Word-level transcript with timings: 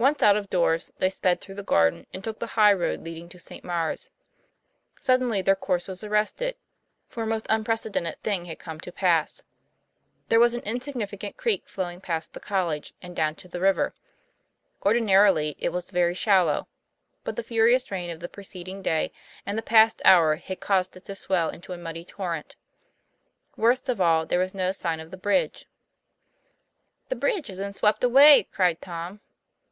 Once 0.00 0.22
out 0.22 0.34
of 0.34 0.48
doors, 0.48 0.90
they 0.96 1.10
sped 1.10 1.42
through 1.42 1.54
the 1.54 1.62
garden, 1.62 2.06
and 2.14 2.24
took 2.24 2.38
the 2.38 2.46
high 2.56 2.72
road 2.72 3.02
leading 3.04 3.28
to 3.28 3.38
St. 3.38 3.62
Maure's. 3.62 4.08
Sud 4.98 5.20
denly 5.20 5.44
their 5.44 5.54
course 5.54 5.86
was 5.86 6.02
arrested, 6.02 6.56
for 7.06 7.24
a 7.24 7.26
most 7.26 7.46
unprece 7.48 7.92
dented 7.92 8.16
thing 8.22 8.46
had 8.46 8.58
come 8.58 8.80
to 8.80 8.90
pass. 8.90 9.42
There 10.30 10.40
was 10.40 10.54
an 10.54 10.62
in 10.62 10.80
significant 10.80 11.36
creek 11.36 11.68
flowing 11.68 12.00
past 12.00 12.32
the 12.32 12.40
college 12.40 12.94
and 13.02 13.14
down 13.14 13.34
to 13.34 13.48
the 13.48 13.60
river. 13.60 13.92
Ordinarily 14.86 15.54
it 15.58 15.68
was 15.68 15.90
very 15.90 16.14
shallow, 16.14 16.66
but 17.22 17.36
the 17.36 17.42
furious 17.44 17.90
rain 17.90 18.08
of 18.08 18.20
the 18.20 18.28
preceding 18.30 18.80
day 18.80 19.12
and 19.44 19.58
the 19.58 19.62
past 19.62 20.00
hour 20.06 20.36
had 20.36 20.60
caused 20.60 20.96
it 20.96 21.04
to 21.04 21.14
swell 21.14 21.50
into 21.50 21.74
a 21.74 21.76
muddy 21.76 22.06
torrent. 22.06 22.56
Worst 23.54 23.90
of 23.90 24.00
all, 24.00 24.24
there 24.24 24.38
was 24.38 24.54
no 24.54 24.72
sign 24.72 24.98
of 24.98 25.10
the 25.10 25.18
bridge.' 25.18 25.66
The 27.10 27.16
bridge 27.16 27.48
has 27.48 27.58
been 27.58 27.74
swept 27.74 28.02
away!' 28.02 28.44
cried 28.50 28.80
Tom. 28.80 29.20